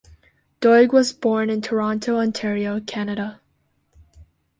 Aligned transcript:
Doig 0.61 0.91
was 0.91 1.13
born 1.13 1.51
in 1.51 1.61
Toronto, 1.61 2.15
Ontario, 2.17 2.79
Canada. 2.79 3.39